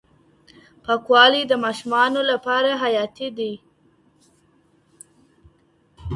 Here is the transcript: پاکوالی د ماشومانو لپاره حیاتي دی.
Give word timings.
پاکوالی 0.85 1.43
د 1.47 1.53
ماشومانو 1.65 2.21
لپاره 2.31 2.71
حیاتي 2.83 3.27
دی. 3.37 3.53